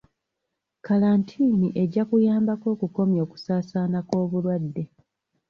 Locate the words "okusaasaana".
3.25-3.99